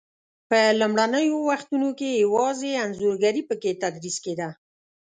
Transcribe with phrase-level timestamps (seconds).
[0.49, 4.49] په لومړنیو وختو کې یوازې انځورګري په کې تدریس کېده.